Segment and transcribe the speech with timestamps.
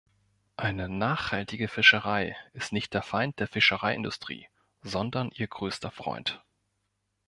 [0.57, 4.47] Eine nachhaltige Fischerei ist nicht der Feind der Fischereiindustrie,
[4.81, 6.43] sondern ihr größter Freund.